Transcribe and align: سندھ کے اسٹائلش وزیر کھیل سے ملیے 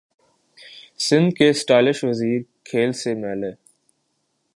سندھ 0.99 1.33
کے 1.35 1.49
اسٹائلش 1.49 2.03
وزیر 2.03 2.41
کھیل 2.65 2.91
سے 3.01 3.13
ملیے 3.15 3.51